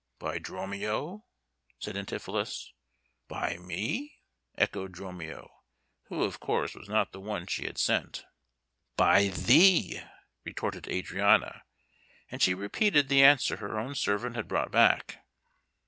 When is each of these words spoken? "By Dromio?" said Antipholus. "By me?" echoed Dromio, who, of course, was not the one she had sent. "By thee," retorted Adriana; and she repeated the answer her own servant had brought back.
"By 0.17 0.39
Dromio?" 0.39 1.25
said 1.77 1.95
Antipholus. 1.95 2.73
"By 3.27 3.57
me?" 3.59 4.23
echoed 4.57 4.93
Dromio, 4.93 5.51
who, 6.05 6.23
of 6.23 6.39
course, 6.39 6.73
was 6.73 6.89
not 6.89 7.11
the 7.11 7.19
one 7.19 7.45
she 7.45 7.67
had 7.67 7.77
sent. 7.77 8.25
"By 8.97 9.27
thee," 9.27 10.01
retorted 10.43 10.87
Adriana; 10.87 11.61
and 12.31 12.41
she 12.41 12.55
repeated 12.55 13.09
the 13.09 13.23
answer 13.23 13.57
her 13.57 13.79
own 13.79 13.93
servant 13.93 14.35
had 14.35 14.47
brought 14.47 14.71
back. 14.71 15.19